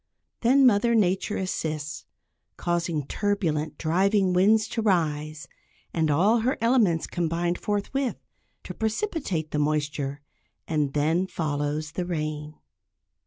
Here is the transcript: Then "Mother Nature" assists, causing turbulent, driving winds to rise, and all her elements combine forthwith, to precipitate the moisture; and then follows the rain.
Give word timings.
Then 0.39 0.65
"Mother 0.65 0.95
Nature" 0.95 1.37
assists, 1.37 2.05
causing 2.57 3.05
turbulent, 3.05 3.77
driving 3.77 4.33
winds 4.33 4.67
to 4.69 4.81
rise, 4.81 5.47
and 5.93 6.09
all 6.09 6.39
her 6.39 6.57
elements 6.59 7.05
combine 7.05 7.53
forthwith, 7.53 8.17
to 8.63 8.73
precipitate 8.73 9.51
the 9.51 9.59
moisture; 9.59 10.21
and 10.67 10.93
then 10.93 11.27
follows 11.27 11.91
the 11.91 12.07
rain. 12.07 12.55